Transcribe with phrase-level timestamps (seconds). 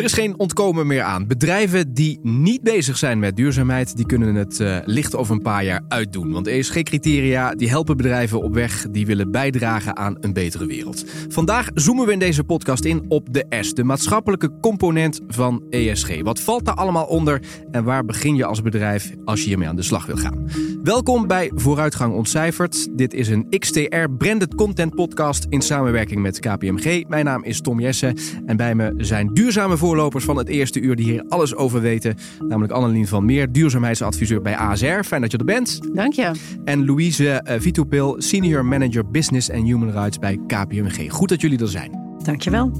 [0.00, 1.26] Er is geen ontkomen meer aan.
[1.26, 5.64] Bedrijven die niet bezig zijn met duurzaamheid, die kunnen het uh, licht over een paar
[5.64, 6.32] jaar uitdoen.
[6.32, 11.04] Want ESG-criteria die helpen bedrijven op weg die willen bijdragen aan een betere wereld.
[11.28, 16.22] Vandaag zoomen we in deze podcast in op de S, de maatschappelijke component van ESG.
[16.22, 19.76] Wat valt daar allemaal onder en waar begin je als bedrijf als je hiermee aan
[19.76, 20.48] de slag wil gaan?
[20.82, 22.88] Welkom bij Vooruitgang Ontcijferd.
[22.98, 27.08] Dit is een XTR Branded Content Podcast in samenwerking met KPMG.
[27.08, 30.96] Mijn naam is Tom Jessen en bij me zijn duurzame voorlopers van het eerste uur
[30.96, 32.16] die hier alles over weten.
[32.48, 35.02] Namelijk Annelien van Meer, duurzaamheidsadviseur bij ASR.
[35.04, 35.80] Fijn dat je er bent.
[35.94, 36.30] Dank je.
[36.64, 41.12] En Louise uh, Vitopil, senior manager business and human rights bij KPMG.
[41.12, 42.18] Goed dat jullie er zijn.
[42.22, 42.70] Dank je wel.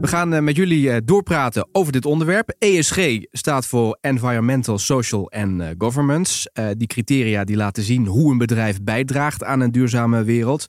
[0.00, 2.54] We gaan uh, met jullie uh, doorpraten over dit onderwerp.
[2.58, 6.50] ESG staat voor Environmental, Social and Governance.
[6.76, 10.66] die criteria die laten zien hoe een bedrijf bijdraagt aan een duurzame wereld.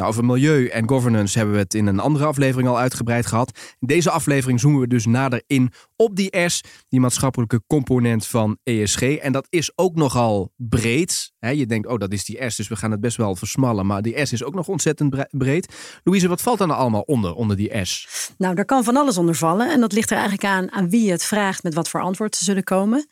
[0.00, 3.58] Nou, over milieu en governance hebben we het in een andere aflevering al uitgebreid gehad.
[3.78, 8.58] In deze aflevering zoomen we dus nader in op die S, die maatschappelijke component van
[8.64, 9.02] ESG.
[9.02, 11.32] En dat is ook nogal breed.
[11.40, 13.86] je denkt, oh, dat is die S, dus we gaan het best wel versmallen.
[13.86, 15.74] Maar die S is ook nog ontzettend breed.
[16.04, 18.08] Louise, wat valt dan allemaal onder, onder die S?
[18.38, 19.72] Nou, daar kan van alles onder vallen.
[19.72, 22.36] En dat ligt er eigenlijk aan aan wie je het vraagt met wat voor antwoord
[22.36, 23.06] ze zullen komen.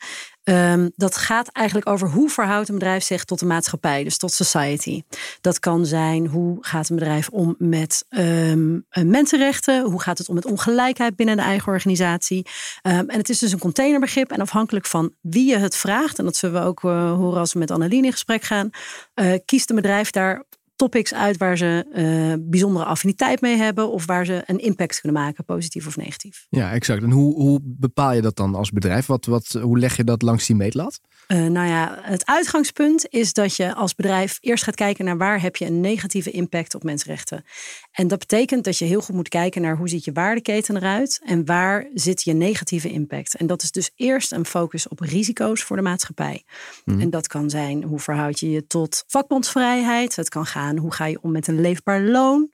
[0.49, 4.31] Um, dat gaat eigenlijk over hoe verhoudt een bedrijf zich tot de maatschappij, dus tot
[4.31, 5.03] society.
[5.41, 10.35] Dat kan zijn hoe gaat een bedrijf om met um, mensenrechten, hoe gaat het om
[10.35, 12.47] met ongelijkheid binnen de eigen organisatie.
[12.83, 16.25] Um, en het is dus een containerbegrip en afhankelijk van wie je het vraagt, en
[16.25, 18.69] dat zullen we ook uh, horen als we met Annelien in gesprek gaan,
[19.15, 20.43] uh, kiest een bedrijf daar
[20.79, 25.21] topics uit waar ze uh, bijzondere affiniteit mee hebben of waar ze een impact kunnen
[25.21, 26.45] maken, positief of negatief.
[26.49, 27.03] Ja, exact.
[27.03, 29.05] En hoe, hoe bepaal je dat dan als bedrijf?
[29.05, 30.99] Wat, wat, hoe leg je dat langs die meetlat?
[31.27, 35.41] Uh, nou ja, het uitgangspunt is dat je als bedrijf eerst gaat kijken naar waar
[35.41, 37.43] heb je een negatieve impact op mensenrechten.
[37.91, 41.21] En dat betekent dat je heel goed moet kijken naar hoe ziet je waardeketen eruit
[41.25, 43.35] en waar zit je negatieve impact.
[43.35, 46.43] En dat is dus eerst een focus op risico's voor de maatschappij.
[46.85, 47.01] Mm.
[47.01, 50.15] En dat kan zijn hoe verhoud je je tot vakbondsvrijheid.
[50.15, 52.49] Het kan gaan hoe ga je om met een leefbaar loon.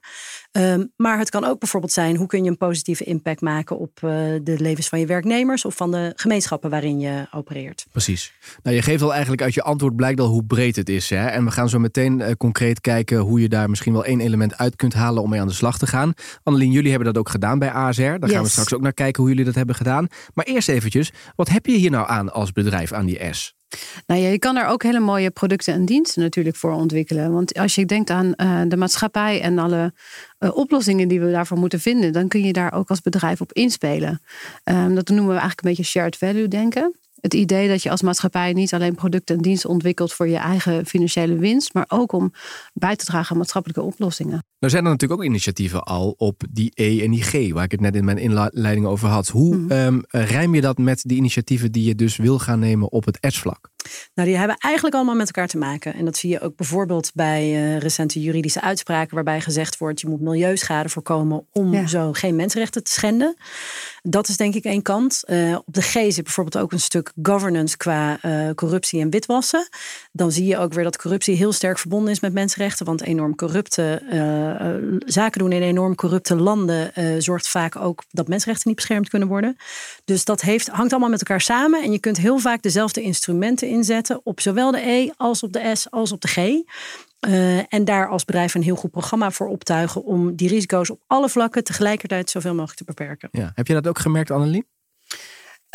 [0.52, 4.00] Um, maar het kan ook bijvoorbeeld zijn hoe kun je een positieve impact maken op
[4.04, 4.10] uh,
[4.42, 7.86] de levens van je werknemers of van de gemeenschappen waarin je opereert.
[7.90, 8.32] Precies.
[8.62, 11.10] Nou, je geeft al eigenlijk uit je antwoord blijkt al hoe breed het is.
[11.10, 11.26] Hè?
[11.26, 14.56] En we gaan zo meteen uh, concreet kijken hoe je daar misschien wel één element
[14.56, 16.12] uit kunt halen om mee aan de slag te gaan.
[16.42, 18.02] Annelien, jullie hebben dat ook gedaan bij ASR.
[18.02, 18.32] Daar yes.
[18.32, 20.06] gaan we straks ook naar kijken hoe jullie dat hebben gedaan.
[20.34, 23.55] Maar eerst eventjes, wat heb je hier nou aan als bedrijf aan die S?
[24.06, 27.32] Nou ja, je kan er ook hele mooie producten en diensten natuurlijk voor ontwikkelen.
[27.32, 29.92] Want als je denkt aan uh, de maatschappij en alle
[30.38, 33.52] uh, oplossingen die we daarvoor moeten vinden, dan kun je daar ook als bedrijf op
[33.52, 34.20] inspelen.
[34.64, 38.02] Um, dat noemen we eigenlijk een beetje shared value denken het idee dat je als
[38.02, 42.32] maatschappij niet alleen producten en diensten ontwikkelt voor je eigen financiële winst, maar ook om
[42.72, 44.44] bij te dragen aan maatschappelijke oplossingen.
[44.58, 47.70] Nou zijn er natuurlijk ook initiatieven al op die E en die G, waar ik
[47.70, 49.28] het net in mijn inleiding over had.
[49.28, 49.70] Hoe mm.
[49.70, 53.18] um, rijm je dat met die initiatieven die je dus wil gaan nemen op het
[53.20, 53.70] S-vlak?
[54.14, 55.94] Nou, die hebben eigenlijk allemaal met elkaar te maken.
[55.94, 60.08] En dat zie je ook bijvoorbeeld bij uh, recente juridische uitspraken, waarbij gezegd wordt: je
[60.08, 61.86] moet milieuschade voorkomen om ja.
[61.86, 63.36] zo geen mensenrechten te schenden.
[64.02, 65.22] Dat is denk ik één kant.
[65.26, 69.68] Uh, op de G zit bijvoorbeeld ook een stuk governance qua uh, corruptie en witwassen.
[70.12, 72.86] Dan zie je ook weer dat corruptie heel sterk verbonden is met mensenrechten.
[72.86, 74.02] Want enorm corrupte
[75.06, 76.92] zaken doen in enorm corrupte landen
[77.22, 79.56] zorgt vaak ook dat mensenrechten niet beschermd kunnen worden.
[80.04, 81.82] Dus dat heeft, hangt allemaal met elkaar samen.
[81.82, 85.74] En je kunt heel vaak dezelfde instrumenten inzetten op zowel de E als op de
[85.74, 86.36] S als op de G.
[86.36, 91.00] Uh, en daar als bedrijf een heel goed programma voor optuigen om die risico's op
[91.06, 93.28] alle vlakken tegelijkertijd zoveel mogelijk te beperken.
[93.32, 93.52] Ja.
[93.54, 94.66] Heb je dat ook gemerkt, Annelien?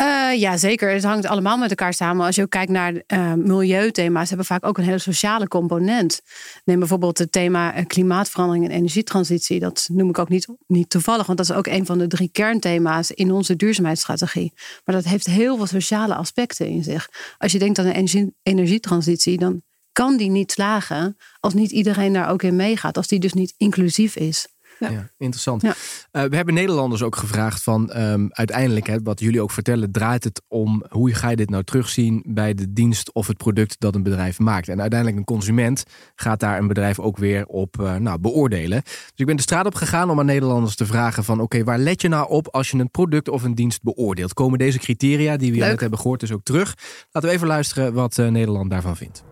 [0.02, 0.91] Uh, ja, zeker.
[0.91, 2.25] Het hangt allemaal met elkaar samen.
[2.25, 6.22] Als je ook kijkt naar uh, milieuthema's, hebben vaak ook een hele sociale component.
[6.66, 9.59] Neem bijvoorbeeld het thema klimaatverandering en energietransitie.
[9.59, 12.29] Dat noem ik ook niet, niet toevallig, want dat is ook een van de drie
[12.31, 14.53] kernthema's in onze duurzaamheidsstrategie.
[14.85, 17.09] Maar dat heeft heel veel sociale aspecten in zich.
[17.38, 22.13] Als je denkt aan een energie, energietransitie, dan kan die niet slagen als niet iedereen
[22.13, 22.97] daar ook in meegaat.
[22.97, 24.47] Als die dus niet inclusief is.
[24.81, 25.61] Ja, ja interessant.
[25.61, 25.69] Ja.
[26.11, 30.23] Uh, we hebben Nederlanders ook gevraagd van um, uiteindelijk, hè, wat jullie ook vertellen, draait
[30.23, 33.95] het om hoe ga je dit nou terugzien bij de dienst of het product dat
[33.95, 34.67] een bedrijf maakt.
[34.67, 35.83] En uiteindelijk een consument
[36.16, 38.81] gaat daar een bedrijf ook weer op uh, nou, beoordelen.
[38.83, 41.63] Dus ik ben de straat op gegaan om aan Nederlanders te vragen van oké, okay,
[41.63, 44.34] waar let je nou op als je een product of een dienst beoordeelt?
[44.34, 46.75] Komen deze criteria die we net hebben gehoord dus ook terug?
[47.11, 49.23] Laten we even luisteren wat uh, Nederland daarvan vindt.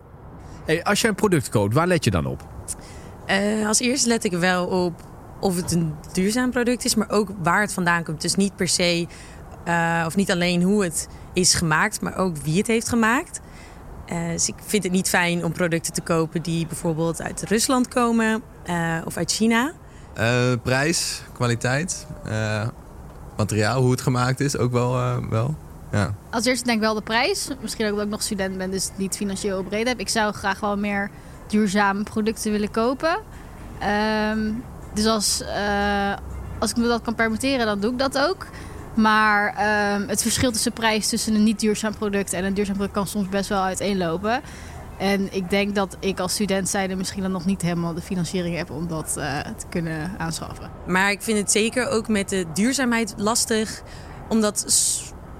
[0.66, 2.48] Hey, als je een product koopt, waar let je dan op?
[3.30, 5.09] Uh, als eerste let ik wel op
[5.40, 8.20] of het een duurzaam product is, maar ook waar het vandaan komt.
[8.20, 9.06] Dus niet per se,
[9.68, 13.40] uh, of niet alleen hoe het is gemaakt, maar ook wie het heeft gemaakt.
[14.12, 17.88] Uh, dus ik vind het niet fijn om producten te kopen die bijvoorbeeld uit Rusland
[17.88, 18.42] komen
[19.04, 19.72] of uit China.
[20.62, 22.06] prijs, kwaliteit,
[23.36, 24.94] materiaal, hoe het gemaakt is, ook wel.
[24.94, 25.54] Uh, wel.
[25.92, 26.14] Ja.
[26.30, 27.48] Als eerste denk ik wel de prijs.
[27.60, 30.00] Misschien ook omdat ik nog student ben, dus niet financieel breed heb.
[30.00, 31.10] Ik zou graag wel meer
[31.46, 33.18] duurzame producten willen kopen.
[34.30, 34.64] Um,
[34.94, 36.12] dus als, uh,
[36.58, 38.46] als ik me dat kan permitteren, dan doe ik dat ook.
[38.94, 39.46] Maar
[39.94, 43.06] um, het verschil tussen prijs tussen een niet duurzaam product en een duurzaam product kan
[43.06, 44.40] soms best wel uiteenlopen.
[44.98, 48.56] En ik denk dat ik als student zijnde misschien dan nog niet helemaal de financiering
[48.56, 50.70] heb om dat uh, te kunnen aanschaffen.
[50.86, 53.82] Maar ik vind het zeker ook met de duurzaamheid lastig.
[54.28, 54.64] Omdat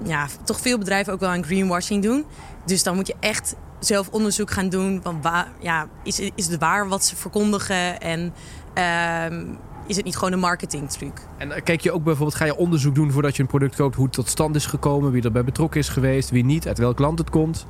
[0.04, 2.24] ja, toch veel bedrijven ook wel aan greenwashing doen.
[2.64, 5.00] Dus dan moet je echt zelf onderzoek gaan doen.
[5.02, 8.00] Van waar, ja, is, is het waar wat ze verkondigen?
[8.00, 8.34] En
[8.78, 9.48] uh,
[9.86, 11.26] is het niet gewoon een marketingtruc?
[11.36, 13.94] En eh, kijk je ook bijvoorbeeld, ga je onderzoek doen voordat je een product koopt,
[13.94, 16.98] hoe het tot stand is gekomen, wie erbij betrokken is geweest, wie niet, uit welk
[16.98, 17.66] land het komt?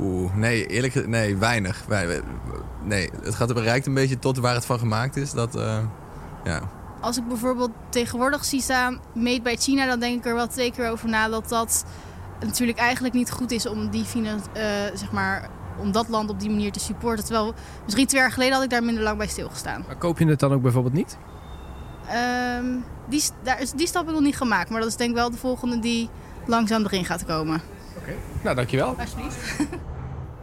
[0.00, 1.84] Oeh, nee, eerlijk gezegd, nee, weinig.
[2.84, 5.32] Nee, het gaat bereikt een beetje tot waar het van gemaakt is.
[5.32, 5.78] Dat, uh,
[6.44, 6.60] ja.
[7.00, 10.72] Als ik bijvoorbeeld tegenwoordig zie staan, made by China, dan denk ik er wel twee
[10.72, 11.84] keer over na dat dat
[12.40, 14.24] natuurlijk eigenlijk niet goed is om die uh,
[14.94, 17.24] zeg maar om dat land op die manier te supporten.
[17.24, 17.54] Terwijl
[17.84, 19.84] misschien twee jaar geleden had ik daar minder lang bij stilgestaan.
[19.86, 21.16] Maar koop je het dan ook bijvoorbeeld niet?
[22.58, 24.70] Um, die, daar is, die stap heb ik nog niet gemaakt.
[24.70, 26.08] Maar dat is denk ik wel de volgende die
[26.46, 27.60] langzaam erin gaat komen.
[27.98, 28.96] Oké, nou dankjewel.
[28.98, 29.56] Alsjeblieft.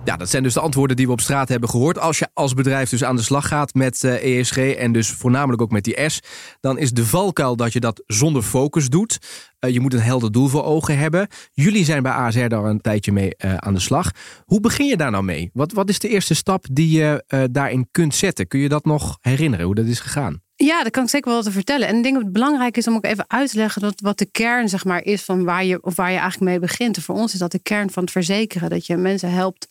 [0.07, 1.99] Ja, dat zijn dus de antwoorden die we op straat hebben gehoord.
[1.99, 5.09] Als je als bedrijf dus aan de slag gaat met ESG eh, e en dus
[5.09, 6.19] voornamelijk ook met die S,
[6.59, 9.17] dan is de valkuil dat je dat zonder focus doet.
[9.59, 11.27] Uh, je moet een helder doel voor ogen hebben.
[11.51, 14.11] Jullie zijn bij ASR daar een tijdje mee uh, aan de slag.
[14.45, 15.49] Hoe begin je daar nou mee?
[15.53, 18.47] Wat, wat is de eerste stap die je daarin kunt zetten?
[18.47, 20.41] Kun je dat nog herinneren, hoe dat is gegaan?
[20.59, 21.87] Ja, dat kan ik zeker wel te vertellen.
[21.87, 24.17] En ik denk dat het belangrijk is om ook even uit te leggen dat wat
[24.17, 26.95] de kern zeg maar, is van waar je, of waar je eigenlijk mee begint.
[26.95, 28.69] En voor ons is dat de kern van het verzekeren.
[28.69, 29.67] Dat je mensen helpt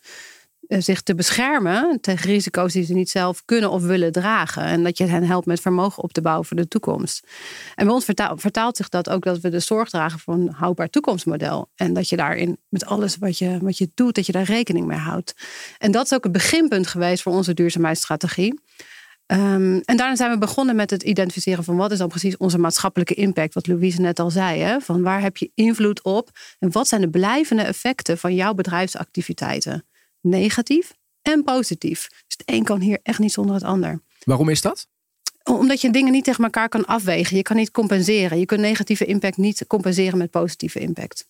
[0.68, 4.62] eh, zich te beschermen tegen risico's die ze niet zelf kunnen of willen dragen.
[4.62, 7.26] En dat je hen helpt met vermogen op te bouwen voor de toekomst.
[7.74, 8.04] En bij ons
[8.34, 11.68] vertaalt, zich dat ook dat we de zorg dragen voor een houdbaar toekomstmodel.
[11.74, 14.86] En dat je daarin met alles wat je, wat je doet, dat je daar rekening
[14.86, 15.34] mee houdt.
[15.78, 18.60] En dat is ook het beginpunt geweest voor onze duurzaamheidsstrategie.
[19.32, 22.58] Um, en daarna zijn we begonnen met het identificeren van wat is dan precies onze
[22.58, 24.60] maatschappelijke impact, wat Louise net al zei.
[24.60, 24.80] Hè?
[24.80, 29.84] Van waar heb je invloed op en wat zijn de blijvende effecten van jouw bedrijfsactiviteiten?
[30.26, 30.92] negatief
[31.22, 32.08] en positief.
[32.08, 34.00] Dus het een kan hier echt niet zonder het ander.
[34.24, 34.86] Waarom is dat?
[35.44, 37.36] Omdat je dingen niet tegen elkaar kan afwegen.
[37.36, 38.38] Je kan niet compenseren.
[38.38, 41.28] Je kunt negatieve impact niet compenseren met positieve impact.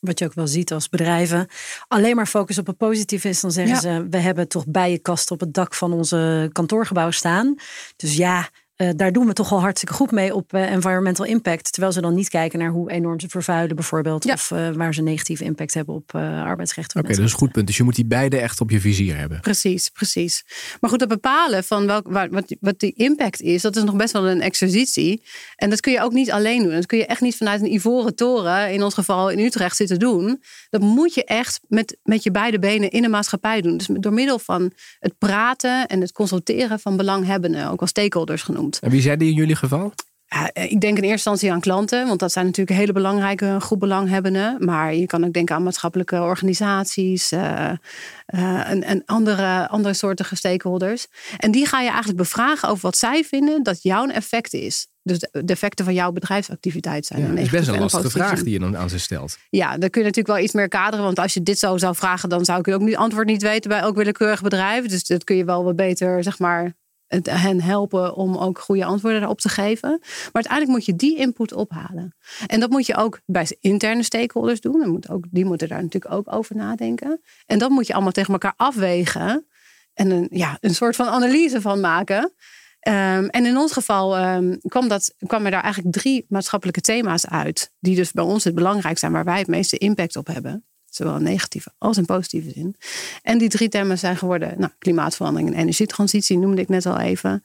[0.00, 1.46] Wat je ook wel ziet als bedrijven
[1.88, 5.40] alleen maar focus op het positieve is, dan zeggen ze: we hebben toch bijenkasten op
[5.40, 7.54] het dak van onze kantoorgebouw staan.
[7.96, 8.48] Dus ja,
[8.80, 11.72] uh, daar doen we toch al hartstikke goed mee op uh, environmental impact.
[11.72, 14.32] Terwijl ze dan niet kijken naar hoe enorm ze vervuilen, bijvoorbeeld.
[14.32, 17.00] Of uh, waar ze negatieve impact hebben op arbeidsrechten.
[17.00, 17.66] Oké, dat is een goed punt.
[17.66, 19.40] Dus je moet die beide echt op je vizier hebben.
[19.40, 20.44] Precies, precies.
[20.80, 24.12] Maar goed, het bepalen van welk, wat, wat die impact is, dat is nog best
[24.12, 25.22] wel een exercitie.
[25.56, 26.72] En dat kun je ook niet alleen doen.
[26.72, 29.98] Dat kun je echt niet vanuit een ivoren toren, in ons geval in Utrecht, zitten
[29.98, 30.42] doen.
[30.70, 33.76] Dat moet je echt met, met je beide benen in de maatschappij doen.
[33.76, 38.69] Dus door middel van het praten en het consulteren van belanghebbenden, ook wel stakeholders genoemd.
[38.78, 39.92] En wie zijn die in jullie geval?
[40.32, 43.56] Ja, ik denk in eerste instantie aan klanten, want dat zijn natuurlijk een hele belangrijke
[43.60, 44.56] groep belanghebbenden.
[44.64, 50.36] Maar je kan ook denken aan maatschappelijke organisaties uh, uh, en, en, andere, andere soorten
[50.36, 51.06] stakeholders.
[51.36, 54.86] En die ga je eigenlijk bevragen over wat zij vinden dat jouw effect is.
[55.02, 57.20] Dus de effecten van jouw bedrijfsactiviteit zijn.
[57.20, 59.38] Ja, dat is best een lastige vraag die je dan aan ze stelt.
[59.48, 61.04] Ja, dan kun je natuurlijk wel iets meer kaderen.
[61.04, 63.70] Want als je dit zo zou vragen, dan zou ik ook niet antwoord niet weten
[63.70, 64.86] bij elk willekeurig bedrijf.
[64.86, 66.74] Dus dat kun je wel wat beter, zeg maar,
[67.22, 69.98] hen helpen om ook goede antwoorden daarop te geven.
[70.00, 72.14] Maar uiteindelijk moet je die input ophalen.
[72.46, 74.82] En dat moet je ook bij interne stakeholders doen.
[74.82, 77.20] En moet ook, die moeten daar natuurlijk ook over nadenken.
[77.46, 79.46] En dat moet je allemaal tegen elkaar afwegen.
[79.94, 82.32] En een, ja, een soort van analyse van maken.
[82.88, 87.26] Um, en in ons geval um, kwam, dat, kwam er daar eigenlijk drie maatschappelijke thema's
[87.26, 87.72] uit.
[87.80, 90.64] Die dus bij ons het belangrijk zijn, waar wij het meeste impact op hebben.
[90.90, 92.76] Zowel in negatieve als in positieve zin.
[93.22, 97.44] En die drie thema's zijn geworden nou, klimaatverandering en energietransitie, noemde ik net al even.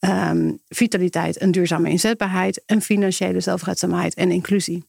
[0.00, 2.62] Um, vitaliteit en duurzame inzetbaarheid.
[2.66, 4.84] En financiële zelfredzaamheid en inclusie.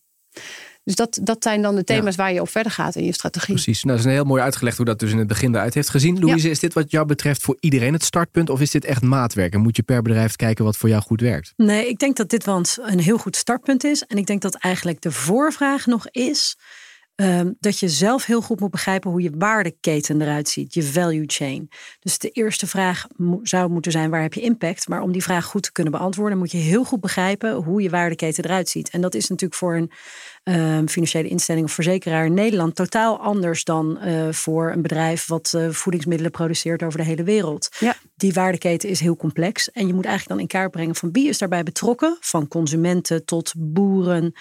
[0.83, 3.53] Dus dat, dat zijn dan de thema's waar je op verder gaat in je strategie.
[3.53, 3.83] Precies.
[3.83, 5.89] Nou, dat is een heel mooi uitgelegd hoe dat dus in het begin eruit heeft
[5.89, 6.19] gezien.
[6.19, 8.49] Louise, is dit wat jou betreft voor iedereen het startpunt?
[8.49, 9.53] Of is dit echt maatwerk?
[9.53, 11.53] En moet je per bedrijf kijken wat voor jou goed werkt?
[11.55, 14.03] Nee, ik denk dat dit wel een heel goed startpunt is.
[14.03, 16.57] En ik denk dat eigenlijk de voorvraag nog is
[17.15, 21.23] Ehm, dat je zelf heel goed moet begrijpen hoe je waardeketen eruit ziet, je value
[21.27, 21.69] chain.
[21.99, 23.07] Dus de eerste vraag
[23.41, 24.87] zou moeten zijn: waar heb je impact?
[24.87, 27.89] Maar om die vraag goed te kunnen beantwoorden, moet je heel goed begrijpen hoe je
[27.89, 28.89] waardeketen eruit ziet.
[28.89, 29.91] En dat is natuurlijk voor een
[30.43, 35.53] ehm, financiële instelling of verzekeraar in Nederland totaal anders dan uh, voor een bedrijf wat
[35.55, 37.69] uh, voedingsmiddelen produceert over de hele wereld.
[37.79, 37.95] Ja.
[38.15, 41.27] Die waardeketen is heel complex en je moet eigenlijk dan in kaart brengen van wie
[41.27, 44.33] is daarbij betrokken, van consumenten tot boeren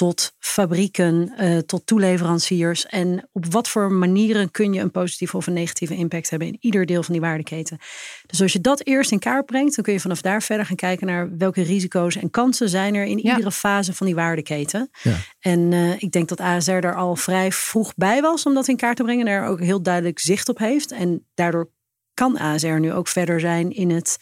[0.00, 2.86] tot fabrieken, uh, tot toeleveranciers.
[2.86, 6.56] En op wat voor manieren kun je een positieve of een negatieve impact hebben in
[6.60, 7.78] ieder deel van die waardeketen.
[8.26, 10.76] Dus als je dat eerst in kaart brengt, dan kun je vanaf daar verder gaan
[10.76, 14.90] kijken naar welke risico's en kansen zijn er in iedere fase van die waardeketen.
[15.02, 15.16] Ja.
[15.40, 18.76] En uh, ik denk dat ASR daar al vrij vroeg bij was om dat in
[18.76, 20.92] kaart te brengen en er ook heel duidelijk zicht op heeft.
[20.92, 21.70] En daardoor
[22.20, 24.18] kan ASR nu ook verder zijn in het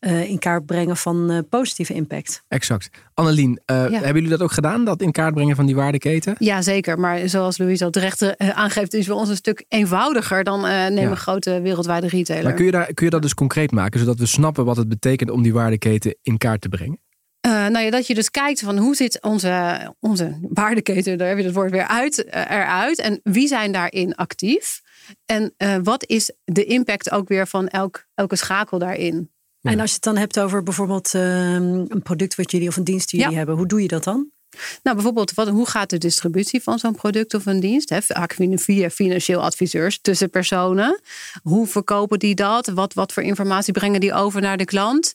[0.00, 2.44] uh, in kaart brengen van uh, positieve impact.
[2.48, 2.90] Exact.
[3.14, 6.34] Annelien, uh, hebben jullie dat ook gedaan, dat in kaart brengen van die waardeketen?
[6.38, 6.98] Ja, zeker.
[6.98, 11.10] Maar zoals Louise al terecht aangeeft, is voor ons een stuk eenvoudiger dan neem ja.
[11.10, 12.44] een grote wereldwijde retailer.
[12.44, 14.88] Maar kun je, daar, kun je dat dus concreet maken, zodat we snappen wat het
[14.88, 16.98] betekent om die waardeketen in kaart te brengen?
[17.46, 21.38] Uh, nou ja, dat je dus kijkt van hoe zit onze, onze waardeketen, daar heb
[21.38, 22.98] je het woord weer uit, eruit.
[22.98, 24.80] En wie zijn daarin actief?
[25.26, 29.30] En uh, wat is de impact ook weer van elk, elke schakel daarin?
[29.60, 29.70] Ja.
[29.70, 32.84] En als je het dan hebt over bijvoorbeeld uh, een product wat jullie of een
[32.84, 33.38] dienst die jullie ja.
[33.38, 34.30] hebben, hoe doe je dat dan?
[34.82, 37.88] Nou, bijvoorbeeld, wat, hoe gaat de distributie van zo'n product of een dienst?
[37.88, 38.02] Hè?
[38.02, 41.00] Vaak via financieel adviseurs tussen personen.
[41.42, 42.66] Hoe verkopen die dat?
[42.66, 45.14] Wat, wat voor informatie brengen die over naar de klant?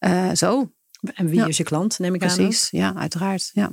[0.00, 0.72] Uh, zo.
[1.14, 1.46] En wie ja.
[1.46, 2.44] is je klant, neem ik Precies, aan?
[2.44, 3.50] Precies, ja, uiteraard.
[3.52, 3.70] Ja.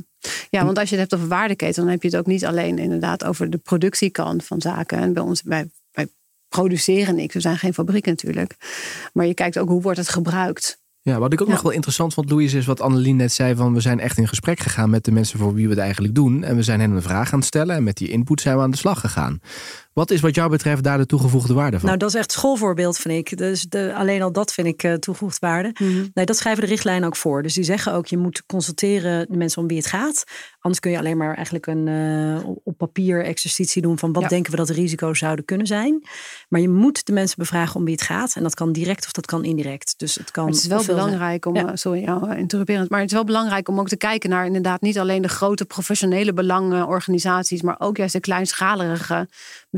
[0.50, 2.77] ja, want als je het hebt over waardeketen, dan heb je het ook niet alleen
[2.77, 4.97] inderdaad over de productiekant van zaken.
[4.97, 6.07] En bij ons, wij, wij
[6.50, 8.55] produceren niks, we zijn geen fabriek natuurlijk.
[9.13, 10.79] Maar je kijkt ook hoe wordt het gebruikt.
[11.03, 11.53] Ja, wat ik ook ja.
[11.53, 14.27] nog wel interessant vond, Louise, is wat Annelien net zei: van we zijn echt in
[14.27, 16.43] gesprek gegaan met de mensen voor wie we het eigenlijk doen.
[16.43, 17.75] En we zijn hen een vraag aan het stellen.
[17.75, 19.39] En met die input zijn we aan de slag gegaan.
[19.93, 21.86] Wat is wat jou betreft daar de toegevoegde waarde van?
[21.86, 23.38] Nou, dat is echt schoolvoorbeeld, vind ik.
[23.38, 25.75] Dus de, alleen al dat vind ik uh, toegevoegde waarde.
[25.79, 26.12] Mm -hmm.
[26.13, 27.43] Nee, dat schrijven de richtlijnen ook voor.
[27.43, 30.24] Dus die zeggen ook, je moet consulteren de mensen om wie het gaat.
[30.60, 34.29] Anders kun je alleen maar eigenlijk een uh, op papier exercitie doen van wat ja.
[34.29, 36.03] denken we dat de risico's zouden kunnen zijn.
[36.50, 38.36] Maar je moet de mensen bevragen om wie het gaat.
[38.36, 39.93] En dat kan direct of dat kan indirect.
[39.98, 40.43] Dus het kan.
[40.43, 41.75] Maar het is wel belangrijk om, ja.
[41.75, 45.00] sorry, ja, interruperend, maar het is wel belangrijk om ook te kijken naar inderdaad niet
[45.00, 49.27] alleen de grote professionele belangenorganisaties, maar ook juist de kleinschalige,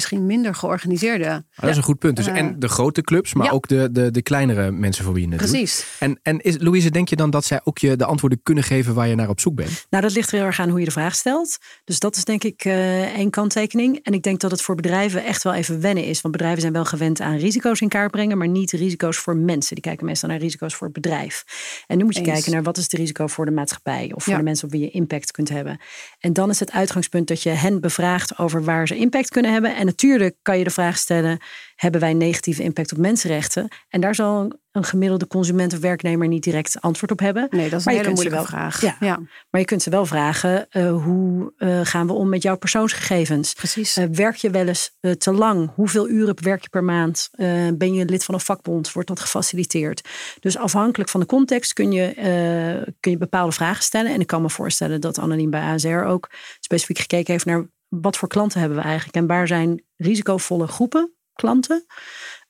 [0.03, 1.25] misschien minder georganiseerde.
[1.25, 2.15] Ah, dat is een goed punt.
[2.15, 5.23] Dus uh, en de grote clubs, maar ook de, de, de kleinere mensen voor wie
[5.23, 5.77] je het Precies.
[5.77, 5.85] doet.
[5.99, 8.93] En, en is, Louise, denk je dan dat zij ook je de antwoorden kunnen geven
[8.93, 9.85] waar je naar op zoek bent?
[9.89, 11.57] Nou, dat ligt er heel erg aan hoe je de vraag stelt.
[11.83, 13.99] Dus dat is denk ik uh, één kanttekening.
[14.03, 16.21] En ik denk dat het voor bedrijven echt wel even wennen is.
[16.21, 19.75] Want bedrijven zijn wel gewend aan risico's in kaart brengen, maar niet risico's voor mensen.
[19.75, 21.43] Die kijken meestal naar risico's voor het bedrijf.
[21.87, 22.31] En nu moet je Eens.
[22.31, 24.39] kijken naar wat is de risico voor de maatschappij of voor ja.
[24.39, 25.79] de mensen op wie je impact kunt hebben.
[26.19, 29.75] En dan is het uitgangspunt dat je hen bevraagt over waar ze impact kunnen hebben.
[29.75, 31.39] En natuurlijk kan je de vraag stellen:
[31.75, 33.67] hebben wij negatieve impact op mensenrechten?
[33.89, 37.47] En daar zal een gemiddelde consument of werknemer niet direct antwoord op hebben.
[37.49, 38.81] Nee, dat is maar een hele moeilijke wel, vraag.
[38.81, 39.19] Ja, ja,
[39.49, 43.53] Maar je kunt ze wel vragen: uh, hoe uh, gaan we om met jouw persoonsgegevens?
[43.53, 43.97] Precies.
[43.97, 45.71] Uh, werk je wel eens te lang?
[45.75, 47.29] Hoeveel uren werk je per maand?
[47.73, 48.91] ben je lid van een vakbond?
[48.91, 50.09] Wordt dat gefaciliteerd?
[50.39, 52.13] Dus afhankelijk van de context kun je,
[52.99, 54.13] kun je bepaalde vragen stellen.
[54.13, 57.65] En ik kan me voorstellen dat Annelien bij ASR ook specifiek gekeken heeft naar
[58.01, 61.85] wat voor klanten hebben we eigenlijk en waar zijn risicovolle groepen klanten.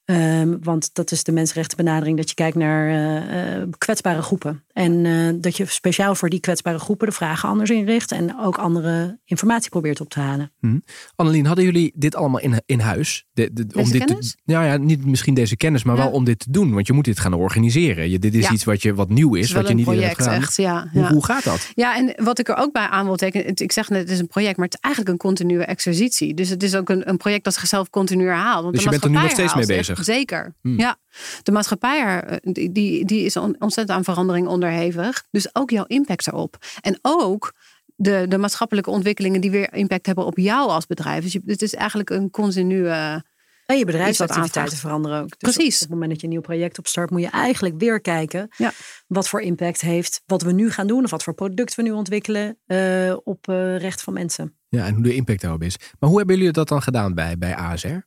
[0.06, 4.66] Um, want dat is de mensenrechtenbenadering dat je kijkt naar uh, uh, kwetsbare groepen.
[4.74, 8.12] En uh, dat je speciaal voor die kwetsbare groepen de vragen anders inricht.
[8.12, 10.52] En ook andere informatie probeert op te halen.
[10.60, 10.84] Hmm.
[11.16, 13.26] Annelien, hadden jullie dit allemaal in, in huis?
[13.32, 14.32] De, de, om dit kennis?
[14.32, 16.04] Te, nou ja, niet misschien deze kennis, maar ja.
[16.04, 16.74] wel om dit te doen.
[16.74, 18.10] Want je moet dit gaan organiseren.
[18.10, 18.52] Je, dit is ja.
[18.52, 20.42] iets wat, je, wat nieuw is, is wat je niet project, hebt gedaan.
[20.42, 21.72] Echt, ja, hoe, hoe gaat dat?
[21.76, 23.52] Ja, en wat ik er ook bij aan wil tekenen.
[23.56, 26.34] Ik zeg net, het is een project, maar het is eigenlijk een continue exercitie.
[26.34, 28.64] Dus het is ook een, een project dat zichzelf continu herhaalt.
[28.64, 30.04] Want dus je bent er nu nog steeds mee bezig?
[30.04, 30.56] Zeker.
[30.62, 30.80] Hmm.
[30.80, 30.98] Ja,
[31.44, 35.26] de maatschappij die, die, die is ontzettend aan verandering onderhevig.
[35.32, 36.58] Dus ook jouw impact erop.
[36.82, 37.54] En ook
[37.96, 41.24] de, de maatschappelijke ontwikkelingen die weer impact hebben op jou als bedrijf.
[41.24, 43.22] Dus je, het is eigenlijk een continue.
[43.66, 45.40] En je bedrijfsactiviteiten veranderen ook.
[45.40, 45.76] Dus Precies.
[45.76, 48.72] Op het moment dat je een nieuw project opstart, moet je eigenlijk weer kijken ja.
[49.08, 51.92] wat voor impact heeft wat we nu gaan doen of wat voor product we nu
[51.92, 54.58] ontwikkelen uh, op uh, recht van mensen.
[54.70, 55.78] Ja, en hoe de impact daarop is.
[56.00, 57.98] Maar hoe hebben jullie dat dan gedaan bij, bij ASR?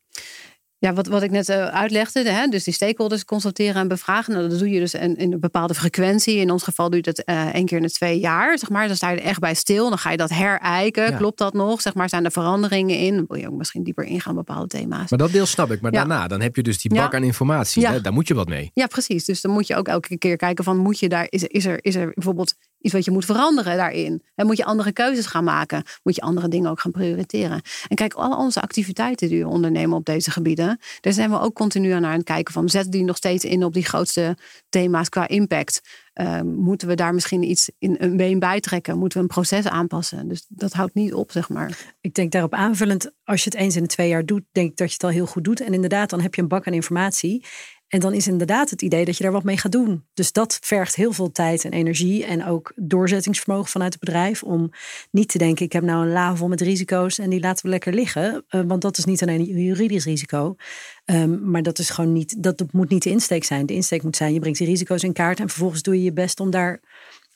[0.79, 4.33] Ja, wat, wat ik net uh, uitlegde, hè, dus die stakeholders consulteren en bevragen.
[4.33, 6.37] Nou, dat doe je dus in, in een bepaalde frequentie.
[6.37, 8.59] In ons geval doe je dat uh, één keer in de twee jaar.
[8.59, 8.87] Zeg maar.
[8.87, 9.89] Dan sta je er echt bij stil.
[9.89, 11.11] Dan ga je dat herijken.
[11.11, 11.17] Ja.
[11.17, 11.81] Klopt dat nog?
[11.81, 13.15] Zeg maar, zijn er veranderingen in?
[13.15, 15.11] Dan wil je ook misschien dieper ingaan op bepaalde thema's.
[15.11, 15.81] Maar dat deel snap ik.
[15.81, 15.99] Maar ja.
[15.99, 17.87] daarna, dan heb je dus die bak aan informatie.
[17.87, 18.01] Hè?
[18.01, 18.71] Daar moet je wat mee.
[18.75, 19.25] Ja, precies.
[19.25, 21.79] Dus dan moet je ook elke keer kijken van, moet je daar, is, is, er,
[21.85, 24.23] is er bijvoorbeeld iets wat je moet veranderen daarin.
[24.35, 25.83] En moet je andere keuzes gaan maken.
[26.03, 27.63] Moet je andere dingen ook gaan prioriteren.
[27.89, 30.81] En kijk, al onze activiteiten die we ondernemen op deze gebieden.
[31.01, 32.69] Daar zijn we ook continu aan het kijken van.
[32.69, 34.37] Zetten die nog steeds in op die grootste
[34.69, 35.81] thema's qua impact?
[36.21, 38.99] Uh, moeten we daar misschien iets in een been bijtrekken?
[38.99, 40.29] Moeten we een proces aanpassen?
[40.29, 41.95] Dus dat houdt niet op, zeg maar.
[42.01, 44.77] Ik denk daarop aanvullend, als je het eens in de twee jaar doet, denk ik
[44.77, 45.61] dat je het al heel goed doet.
[45.61, 47.45] En inderdaad, dan heb je een bak aan informatie.
[47.89, 50.05] En dan is inderdaad het idee dat je daar wat mee gaat doen.
[50.15, 54.43] Dus dat vergt heel veel tijd en energie en ook doorzettingsvermogen vanuit het bedrijf.
[54.43, 54.71] Om
[55.11, 57.71] niet te denken, ik heb nou een la vol met risico's en die laten we
[57.71, 58.45] lekker liggen.
[58.51, 60.57] Uh, want dat is niet alleen een juridisch risico.
[61.05, 63.67] Um, maar dat is gewoon niet, dat moet niet de insteek zijn.
[63.67, 66.13] De insteek moet zijn, je brengt die risico's in kaart en vervolgens doe je je
[66.13, 66.81] best om daar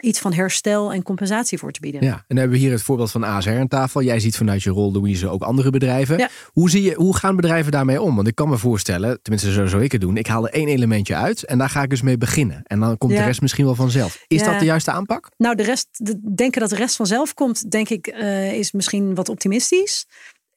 [0.02, 2.02] iets van herstel en compensatie voor te bieden.
[2.02, 4.02] Ja, en dan hebben we hier het voorbeeld van ASR aan tafel.
[4.02, 6.28] Jij ziet vanuit je rol, Louise, ook andere bedrijven.
[6.52, 8.16] Hoe, zie je, hoe gaan bedrijven daarmee om?
[8.16, 10.16] Want ik kan me voorstellen, tenminste zo zou ik het doen.
[10.16, 12.62] Ik haal er één elementje uit en daar ga ik dus mee beginnen.
[12.64, 14.24] En dan komt de rest misschien wel vanzelf.
[14.26, 15.30] Is dat de juiste aanpak?
[15.36, 19.14] Nou, de rest, de, denken dat de rest vanzelf komt, denk ik, uh, is misschien
[19.14, 20.06] wat optimistisch.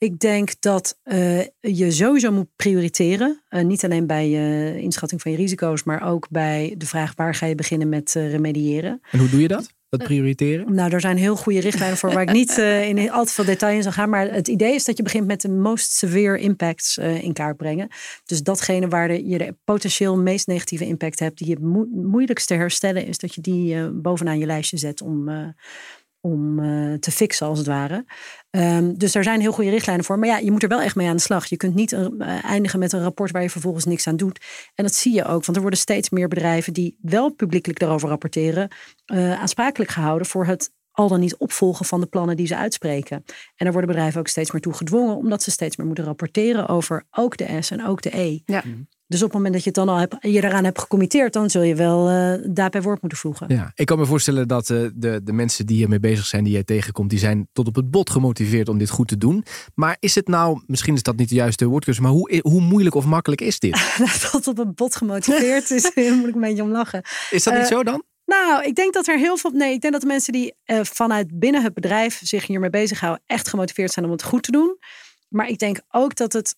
[0.03, 3.43] Ik denk dat uh, je sowieso moet prioriteren.
[3.49, 7.35] Uh, niet alleen bij uh, inschatting van je risico's, maar ook bij de vraag waar
[7.35, 9.01] ga je beginnen met remediëren.
[9.11, 9.73] En hoe doe je dat?
[9.89, 10.73] Dat prioriteren?
[10.73, 12.57] Nou, er zijn heel goede richtlijnen voor waar ik niet
[12.91, 14.09] in al te veel detail in zal gaan.
[14.09, 17.87] Maar het idee is dat je begint met de most severe impacts in kaart brengen.
[18.25, 22.53] Dus datgene waar de, je de potentieel meest negatieve impact hebt, die je moeilijkst te
[22.53, 25.29] herstellen, is dat je die bovenaan je lijstje zet om
[26.25, 28.05] om uh, te fixen, als het ware.
[28.49, 30.19] Um, dus daar zijn heel goede richtlijnen voor.
[30.19, 31.45] Maar ja, je moet er wel echt mee aan de slag.
[31.45, 32.07] Je kunt niet uh,
[32.45, 34.39] eindigen met een rapport waar je vervolgens niks aan doet.
[34.75, 38.09] En dat zie je ook, want er worden steeds meer bedrijven die wel publiekelijk daarover
[38.09, 38.71] rapporteren,
[39.13, 43.23] uh, aansprakelijk gehouden voor het al dan niet opvolgen van de plannen die ze uitspreken.
[43.25, 46.67] En daar worden bedrijven ook steeds meer toe gedwongen, omdat ze steeds meer moeten rapporteren
[46.67, 48.39] over ook de S en ook de E.
[48.45, 48.63] Ja.
[49.13, 51.49] Dus op het moment dat je het dan al hebt, je eraan hebt gecommitteerd, dan
[51.49, 53.45] zul je wel uh, daarbij woord moeten voegen.
[53.49, 56.53] Ja, ik kan me voorstellen dat uh, de, de mensen die hiermee bezig zijn, die
[56.53, 59.45] jij tegenkomt, die zijn tot op het bot gemotiveerd om dit goed te doen.
[59.75, 62.95] Maar is het nou, misschien is dat niet de juiste woordkeuze, maar hoe, hoe moeilijk
[62.95, 63.97] of makkelijk is dit?
[64.31, 67.01] Tot op het bot gemotiveerd is, moet ik een beetje om lachen.
[67.29, 68.03] Is dat niet uh, zo dan?
[68.25, 69.51] Nou, ik denk dat er heel veel.
[69.51, 73.47] Nee, ik denk dat de mensen die vanuit binnen het bedrijf zich hiermee bezighouden, echt
[73.47, 74.77] gemotiveerd zijn om het goed te doen.
[75.29, 76.55] Maar ik denk ook dat het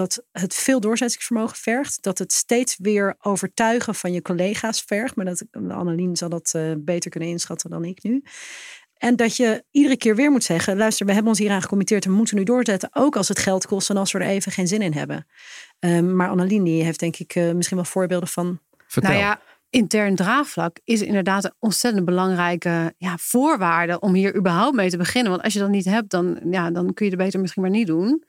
[0.00, 2.02] dat het veel doorzettingsvermogen vergt.
[2.02, 5.16] Dat het steeds weer overtuigen van je collega's vergt.
[5.16, 8.22] Maar dat Annelien zal dat uh, beter kunnen inschatten dan ik nu.
[8.94, 12.10] En dat je iedere keer weer moet zeggen: luister, we hebben ons hieraan gecommitteerd en
[12.10, 12.90] we moeten nu doorzetten.
[12.92, 15.26] Ook als het geld kost en als we er even geen zin in hebben.
[15.78, 18.60] Um, maar Annelien die heeft denk ik uh, misschien wel voorbeelden van.
[18.86, 19.10] Vertel.
[19.10, 24.90] Nou ja, intern draagvlak is inderdaad een ontzettend belangrijke ja, voorwaarde om hier überhaupt mee
[24.90, 25.30] te beginnen.
[25.30, 27.70] Want als je dat niet hebt, dan, ja, dan kun je het beter misschien maar
[27.70, 28.24] niet doen.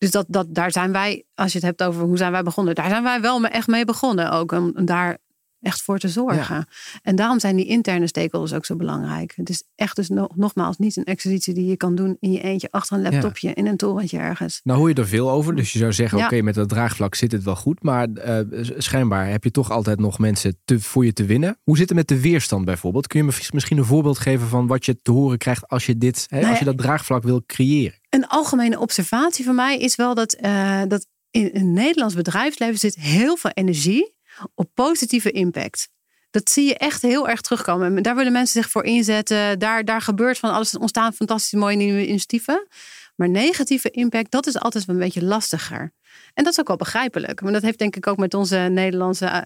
[0.00, 2.74] Dus dat, dat, daar zijn wij, als je het hebt over hoe zijn wij begonnen,
[2.74, 4.52] daar zijn wij wel echt mee begonnen ook.
[4.52, 5.18] Om daar
[5.60, 6.66] echt voor te zorgen.
[7.02, 9.32] En daarom zijn die interne stakeholders ook zo belangrijk.
[9.36, 12.40] Het is echt dus nog, nogmaals niet een exercitie die je kan doen in je
[12.40, 14.60] eentje achter een laptopje in een torentje ergens.
[14.62, 17.32] Nou hoor je er veel over, dus je zou zeggen, oké, met dat draagvlak zit
[17.32, 18.38] het wel goed, maar uh,
[18.78, 21.58] schijnbaar heb je toch altijd nog mensen te, voor je te winnen.
[21.62, 23.06] Hoe zit het met de weerstand bijvoorbeeld?
[23.06, 25.98] Kun je me misschien een voorbeeld geven van wat je te horen krijgt als je
[25.98, 27.98] dit, hè, nou als je dat draagvlak wil creëren?
[28.08, 32.94] Een algemene observatie van mij is wel dat, uh, dat in het Nederlands bedrijfsleven zit
[32.94, 34.18] heel veel energie
[34.54, 35.88] op positieve impact.
[36.30, 37.96] Dat zie je echt heel erg terugkomen.
[37.96, 39.58] En daar willen mensen zich voor inzetten.
[39.58, 40.72] Daar, daar gebeurt van alles.
[40.72, 42.68] Er ontstaan fantastisch mooie nieuwe initiatieven.
[43.16, 45.92] Maar negatieve impact, dat is altijd een beetje lastiger.
[46.34, 47.40] En dat is ook wel begrijpelijk.
[47.42, 49.42] Maar dat heeft denk ik ook met onze Nederlandse eh,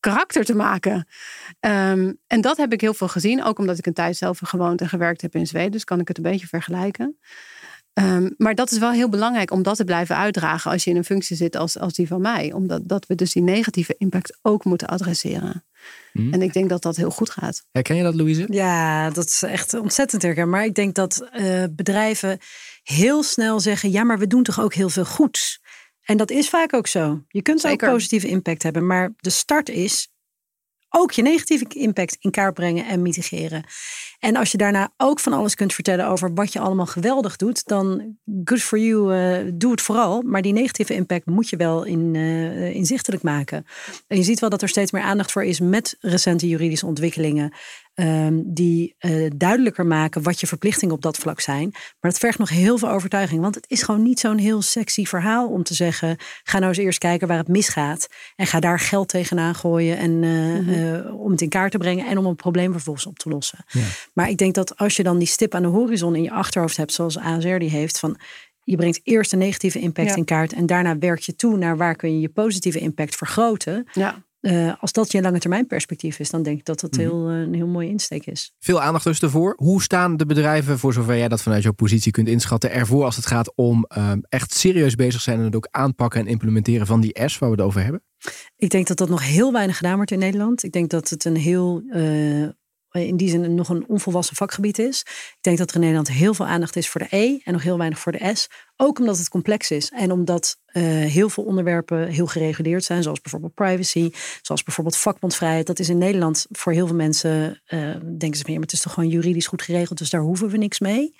[0.00, 1.06] karakter te maken.
[1.60, 3.44] Um, en dat heb ik heel veel gezien.
[3.44, 5.70] Ook omdat ik een tijd zelf gewoond en gewerkt heb in Zweden.
[5.70, 7.18] Dus kan ik het een beetje vergelijken.
[7.98, 10.96] Um, maar dat is wel heel belangrijk om dat te blijven uitdragen als je in
[10.96, 12.52] een functie zit als, als die van mij.
[12.52, 15.64] Omdat dat we dus die negatieve impact ook moeten adresseren.
[16.12, 16.32] Hmm.
[16.32, 17.64] En ik denk dat dat heel goed gaat.
[17.72, 18.46] Herken je dat, Louise?
[18.50, 20.58] Ja, dat is echt ontzettend herkenbaar.
[20.58, 22.38] Maar ik denk dat uh, bedrijven
[22.82, 25.60] heel snel zeggen: ja, maar we doen toch ook heel veel goeds.
[26.02, 27.24] En dat is vaak ook zo.
[27.28, 27.88] Je kunt Zeker.
[27.88, 30.08] ook positieve impact hebben, maar de start is
[30.96, 33.64] ook je negatieve impact in kaart brengen en mitigeren.
[34.18, 37.66] En als je daarna ook van alles kunt vertellen over wat je allemaal geweldig doet,
[37.66, 40.22] dan good for you, uh, doe het vooral.
[40.22, 43.66] Maar die negatieve impact moet je wel in, uh, inzichtelijk maken.
[44.06, 47.52] En je ziet wel dat er steeds meer aandacht voor is met recente juridische ontwikkelingen.
[48.00, 51.68] Um, die uh, duidelijker maken wat je verplichtingen op dat vlak zijn.
[51.72, 53.40] Maar dat vergt nog heel veel overtuiging.
[53.40, 56.78] Want het is gewoon niet zo'n heel sexy verhaal om te zeggen: ga nou eens
[56.78, 58.08] eerst kijken waar het misgaat.
[58.34, 60.68] En ga daar geld tegenaan gooien en, uh, mm -hmm.
[60.68, 63.58] uh, om het in kaart te brengen en om een probleem vervolgens op te lossen.
[63.68, 63.80] Ja.
[64.12, 66.76] Maar ik denk dat als je dan die stip aan de horizon in je achterhoofd
[66.76, 68.18] hebt, zoals ASR die heeft, van
[68.62, 70.16] je brengt eerst een negatieve impact ja.
[70.16, 73.88] in kaart en daarna werk je toe naar waar kun je je positieve impact vergroten.
[73.92, 77.00] Ja uh, als dat je lange termijn perspectief is, dan denk ik dat dat mhm.
[77.00, 78.52] heel, een heel mooie insteek is.
[78.58, 79.54] Veel aandacht dus ervoor.
[79.56, 83.16] Hoe staan de bedrijven, voor zover jij dat vanuit jouw positie kunt inschatten, ervoor als
[83.16, 87.00] het gaat om ehm, echt serieus bezig zijn en het ook aanpakken en implementeren van
[87.00, 88.02] die S waar we het over hebben?
[88.56, 90.62] Ik denk dat dat nog heel weinig gedaan wordt in Nederland.
[90.62, 92.48] Ik denk dat het een heel uh,
[92.96, 95.00] in die zin nog een onvolwassen vakgebied is.
[95.06, 97.62] Ik denk dat er in Nederland heel veel aandacht is voor de E en nog
[97.62, 98.48] heel weinig voor de S.
[98.76, 103.20] Ook omdat het complex is en omdat uh, heel veel onderwerpen heel gereguleerd zijn, zoals
[103.20, 104.10] bijvoorbeeld privacy,
[104.42, 105.66] zoals bijvoorbeeld vakbondvrijheid.
[105.66, 108.80] Dat is in Nederland voor heel veel mensen, uh, denken ze ja, maar het is
[108.80, 111.14] toch gewoon juridisch goed geregeld, dus daar hoeven we niks mee.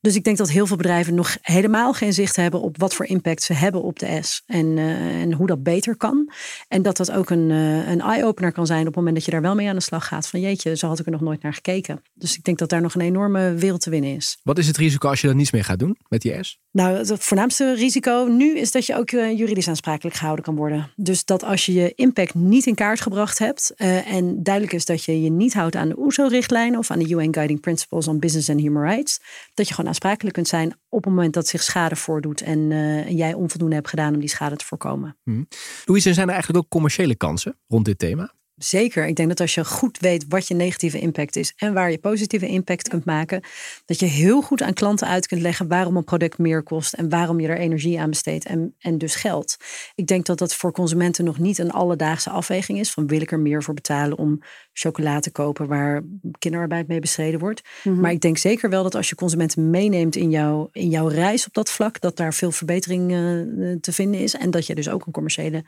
[0.00, 3.06] Dus ik denk dat heel veel bedrijven nog helemaal geen zicht hebben op wat voor
[3.06, 6.32] impact ze hebben op de S en, uh, en hoe dat beter kan.
[6.68, 9.30] En dat dat ook een, uh, een eye-opener kan zijn op het moment dat je
[9.30, 10.28] daar wel mee aan de slag gaat.
[10.28, 12.02] Van jeetje, zo had ik er nog nooit naar gekeken.
[12.14, 14.38] Dus ik denk dat daar nog een enorme wereld te winnen is.
[14.42, 16.58] Wat is het risico als je dat niets meer gaat doen met die S?
[16.70, 20.92] Nou, het voornaamste risico nu is dat je ook uh, juridisch aansprakelijk gehouden kan worden.
[20.96, 25.04] Dus dat als je je impact niet in kaart gebracht hebt en duidelijk is dat
[25.04, 28.50] je je niet houdt aan de OESO-richtlijnen of aan de UN Guiding Principles on Business
[28.50, 29.20] and Human Rights,
[29.54, 33.16] dat je gewoon aansprakelijk kunt zijn op het moment dat zich schade voordoet en, en
[33.16, 35.16] jij onvoldoende hebt gedaan om die schade te voorkomen.
[35.22, 35.48] Hmm.
[35.84, 38.32] Louise, zijn er eigenlijk ook commerciële kansen rond dit thema?
[38.58, 39.06] Zeker.
[39.06, 41.98] Ik denk dat als je goed weet wat je negatieve impact is en waar je
[41.98, 43.42] positieve impact kunt maken,
[43.84, 47.08] dat je heel goed aan klanten uit kunt leggen waarom een product meer kost en
[47.08, 49.56] waarom je er energie aan besteedt en, en dus geld.
[49.94, 53.32] Ik denk dat dat voor consumenten nog niet een alledaagse afweging is van wil ik
[53.32, 54.42] er meer voor betalen om
[54.72, 56.02] chocolade te kopen waar
[56.38, 57.62] kinderarbeid mee bestreden wordt.
[57.84, 58.00] Mhm.
[58.00, 61.46] Maar ik denk zeker wel dat als je consumenten meeneemt in, jouw in jouw reis
[61.46, 64.88] op dat vlak, dat daar veel verbetering uh, te vinden is en dat je dus
[64.88, 65.64] ook een commerciële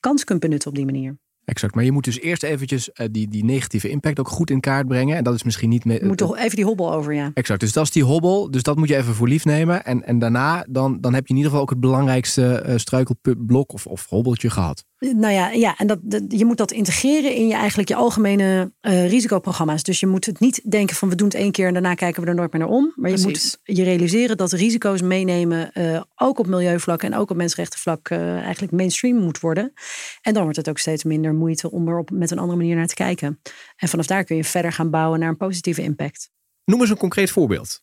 [0.00, 1.16] kans kunt benutten op die manier.
[1.46, 4.60] Exact, maar je moet dus eerst eventjes uh, die, die negatieve impact ook goed in
[4.60, 5.16] kaart brengen.
[5.16, 6.00] En dat is misschien niet meer.
[6.00, 7.30] Je moet toch even die hobbel over, ja.
[7.34, 8.50] Exact, dus dat is die hobbel.
[8.50, 9.84] Dus dat moet je even voor lief nemen.
[9.84, 13.72] En, en daarna dan, dan heb je in ieder geval ook het belangrijkste uh, struikelblok
[13.72, 14.84] of, of hobbeltje gehad.
[14.98, 19.08] Nou ja, ja en dat, je moet dat integreren in je eigenlijk je algemene uh,
[19.08, 19.82] risicoprogramma's.
[19.82, 22.22] Dus je moet het niet denken van we doen het één keer en daarna kijken
[22.22, 22.92] we er nooit meer naar om.
[22.94, 27.36] Maar je moet je realiseren dat risico's meenemen, uh, ook op milieuvlak en ook op
[27.36, 29.72] mensenrechtenvlak, uh, eigenlijk mainstream moet worden.
[30.20, 32.76] En dan wordt het ook steeds minder moeite om er op, met een andere manier
[32.76, 33.40] naar te kijken.
[33.76, 36.30] En vanaf daar kun je verder gaan bouwen naar een positieve impact.
[36.66, 37.80] Noem eens een concreet voorbeeld.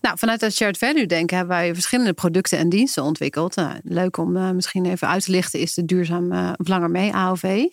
[0.00, 3.54] Nou, vanuit het shared value denken hebben wij verschillende producten en diensten ontwikkeld.
[3.56, 7.12] Nou, leuk om uh, misschien even uit te lichten is de duurzaam uh, langer mee
[7.12, 7.66] AOV.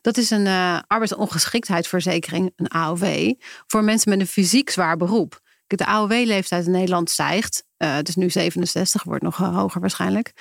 [0.00, 3.32] Dat is een uh, arbeidsongeschiktheidsverzekering, een AOV,
[3.66, 5.40] voor mensen met een fysiek zwaar beroep.
[5.66, 7.64] De AOW-leeftijd in Nederland stijgt.
[7.76, 10.32] het is nu 67, wordt nog hoger waarschijnlijk.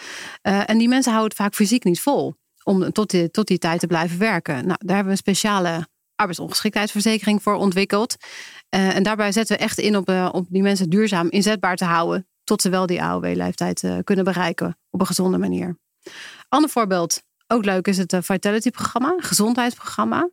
[0.41, 3.79] en die mensen houden het vaak fysiek niet vol om tot die, tot die tijd
[3.79, 4.53] te blijven werken.
[4.53, 5.87] Nou, daar hebben we een speciale
[6.19, 8.15] arbeidsongeschiktheidsverzekering voor ontwikkeld.
[8.75, 11.85] Uh, en daarbij zetten we echt in op, uh, op die mensen duurzaam inzetbaar te
[11.85, 12.27] houden.
[12.43, 15.77] Tot ze wel die AOW-leeftijd uh, kunnen bereiken op een gezonde manier.
[16.49, 20.29] Ander voorbeeld, ook leuk, is het Vitality-programma, gezondheidsprogramma.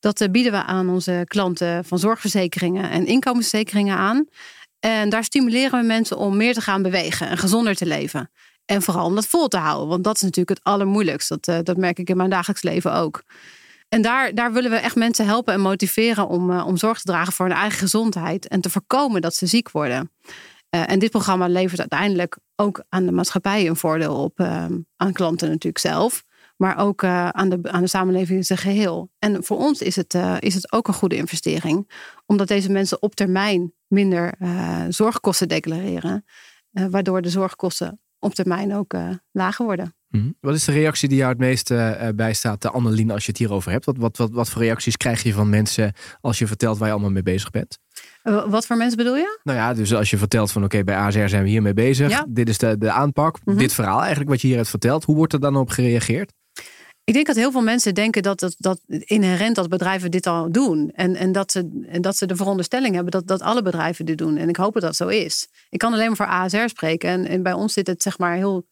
[0.00, 4.26] Dat bieden we aan onze klanten van zorgverzekeringen en inkomensverzekeringen aan.
[4.80, 8.30] En daar stimuleren we mensen om meer te gaan bewegen en gezonder te leven.
[8.64, 11.28] En vooral om dat vol te houden, want dat is natuurlijk het allermoeilijkst.
[11.28, 13.24] Dat, dat merk ik in mijn dagelijks leven ook.
[13.88, 17.06] En daar, daar willen we echt mensen helpen en motiveren om, uh, om zorg te
[17.06, 20.10] dragen voor hun eigen gezondheid en te voorkomen dat ze ziek worden.
[20.74, 24.66] Uh, en dit programma levert uiteindelijk ook aan de maatschappij een voordeel op, uh,
[24.96, 26.24] aan klanten natuurlijk zelf,
[26.56, 29.10] maar ook aan, de, aan de samenleving in zijn geheel.
[29.18, 31.90] En voor ons is het, is het ook een goede investering,
[32.26, 34.34] omdat deze mensen op termijn minder
[34.88, 36.24] zorgkosten declareren,
[36.70, 38.94] waardoor de zorgkosten op termijn ook
[39.32, 39.93] lager worden.
[40.16, 40.30] Mhm.
[40.40, 43.38] Wat is de reactie die jou het meest uh, bijstaat, de Anneline, als je het
[43.38, 43.84] hierover hebt?
[43.84, 46.92] Wat, wat, wat, wat voor reacties krijg je van mensen als je vertelt waar je
[46.94, 47.78] allemaal mee bezig bent?
[48.24, 49.40] Uh, wat voor mensen bedoel je?
[49.42, 52.10] Nou ja, dus als je vertelt van oké, bij ASR zijn we hiermee bezig.
[52.10, 52.26] Ja.
[52.28, 53.38] Dit is de, de aanpak.
[53.44, 53.56] Mhm.
[53.56, 55.04] Dit verhaal eigenlijk wat je hier hebt verteld.
[55.04, 56.32] Hoe wordt er dan op gereageerd?
[57.04, 60.52] Ik denk dat heel veel mensen denken dat, dat, dat inherent dat bedrijven dit al
[60.52, 60.90] doen.
[60.94, 64.18] En, en, dat ze, en dat ze de veronderstelling hebben dat, dat alle bedrijven dit
[64.18, 64.36] doen.
[64.36, 65.48] En ik hoop dat dat zo is.
[65.68, 67.08] Ik kan alleen maar voor ASR spreken.
[67.08, 68.66] En, en bij ons zit het zeg maar heel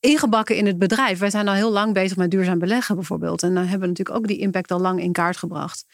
[0.00, 1.18] ingebakken in het bedrijf.
[1.18, 3.42] Wij zijn al heel lang bezig met duurzaam beleggen bijvoorbeeld.
[3.42, 5.84] En dan hebben we natuurlijk ook die impact al lang in kaart gebracht.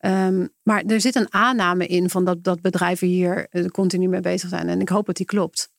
[0.00, 4.20] Um, maar er zit een aanname in van dat, dat bedrijven hier eh, continu mee
[4.20, 4.68] bezig zijn.
[4.68, 5.70] En ik hoop dat die klopt.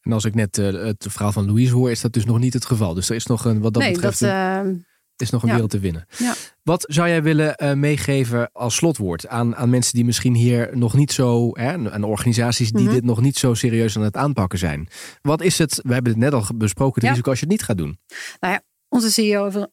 [0.00, 2.52] En als ik net uh, het verhaal van Louise hoor, is dat dus nog niet
[2.52, 2.94] het geval.
[2.94, 4.20] Dus er is nog een wat dat nee, betreft.
[4.20, 4.60] Dat, uh,
[5.20, 6.06] is nog een wereld te winnen.
[6.18, 6.34] Ja.
[6.62, 10.94] Wat zou jij willen uh, meegeven als slotwoord aan, aan mensen die misschien hier nog
[10.94, 12.94] niet zo, hè, aan organisaties die mm -hmm.
[12.94, 14.88] dit nog niet zo serieus aan het aanpakken zijn?
[15.22, 17.08] Wat is het, we hebben het net al besproken, het ja.
[17.08, 17.98] risico als je het niet gaat doen?
[18.40, 19.68] Nou ja, onze CEO heeft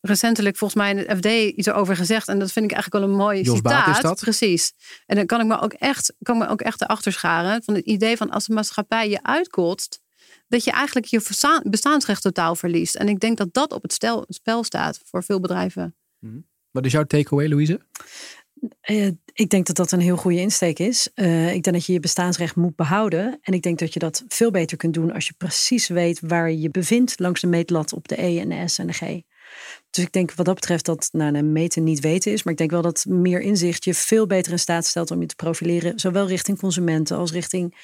[0.00, 2.28] recentelijk volgens mij in het FD iets over gezegd.
[2.28, 3.84] En dat vind ik eigenlijk wel een mooi Jos citaat.
[3.84, 4.20] Baat is dat?
[4.20, 4.72] Precies.
[5.06, 7.62] En dan kan ik me ook echt, kan me ook echt erachter scharen.
[7.62, 10.00] Van het idee van als de maatschappij je uitkotst
[10.48, 12.94] dat je eigenlijk je bestaansrecht totaal verliest.
[12.94, 15.96] En ik denk dat dat op het stel, spel staat voor veel bedrijven.
[16.18, 16.38] Mhm.
[16.70, 17.80] Wat is jouw takeaway, Louise?
[18.90, 21.08] Uh, ik denk dat dat een heel goede insteek is.
[21.14, 23.38] Uh, ik denk dat je je bestaansrecht moet behouden.
[23.42, 26.50] En ik denk dat je dat veel beter kunt doen als je precies weet waar
[26.50, 29.00] je je bevindt langs de meetlat op de E en de S en de G.
[29.96, 32.42] Dus ik denk wat dat betreft dat nou, meten niet weten is.
[32.42, 35.26] Maar ik denk wel dat meer inzicht je veel beter in staat stelt om je
[35.26, 35.98] te profileren.
[35.98, 37.74] Zowel richting consumenten als richting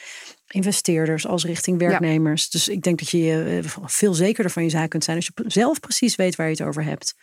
[0.48, 2.51] investeerders, als richting werknemers.
[2.51, 5.44] Dus ik denk dat je eh, veel zekerder van je zaak kunt zijn als je
[5.46, 7.14] zelf precies weet waar je het over hebt.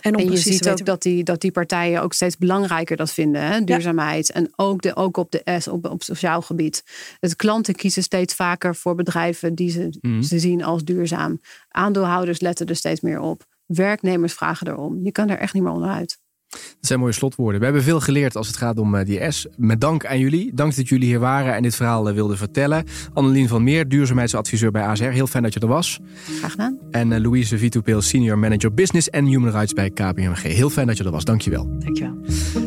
[0.00, 3.42] En, en je ziet ook dat die, dat die partijen ook steeds belangrijker dat vinden,
[3.42, 3.64] hè?
[3.64, 4.30] duurzaamheid.
[4.30, 6.82] En ook, de, ook op de S, op, op sociaal gebied.
[7.20, 10.22] Het klanten kiezen steeds vaker voor bedrijven die ze, mhm.
[10.22, 11.40] ze zien als duurzaam.
[11.68, 13.46] Aandeelhouders letten er steeds meer op.
[13.68, 14.98] Werknemers vragen erom.
[15.02, 16.20] Je kan er echt niet meer onderuit.
[16.50, 17.58] Dat zijn mooie slotwoorden.
[17.58, 19.46] We hebben veel geleerd als het gaat om eh, die S.
[19.56, 20.50] Met dank aan jullie.
[20.54, 22.84] Dank dat jullie hier waren en dit verhaal eh, wilden vertellen.
[23.12, 25.04] Annelien van Meer, duurzaamheidsadviseur bij ASR.
[25.04, 26.00] Heel fijn dat je er was.
[26.38, 26.78] Graag gedaan.
[26.90, 30.42] En uh, Louise Vitupeel, senior manager business en human rights bij KPMG.
[30.42, 31.24] Heel fijn dat je er was.
[31.24, 31.68] Dankjewel.
[31.78, 32.16] Dankjewel.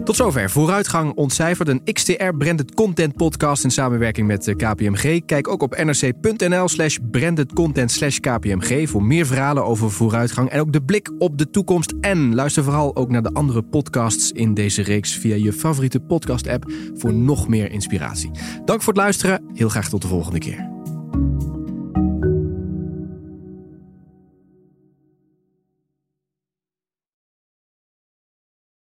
[0.03, 0.49] Tot zover.
[0.49, 1.67] Vooruitgang ontcijferd.
[1.67, 5.21] Een XTR branded content podcast in samenwerking met KPMG.
[5.25, 10.59] Kijk ook op nrc.nl slash branded content slash KPMG voor meer verhalen over vooruitgang en
[10.59, 11.93] ook de blik op de toekomst.
[12.01, 16.71] En luister vooral ook naar de andere podcasts in deze reeks via je favoriete podcast-app
[16.93, 18.31] voor nog meer inspiratie.
[18.65, 19.43] Dank voor het luisteren.
[19.53, 20.69] Heel graag tot de volgende keer.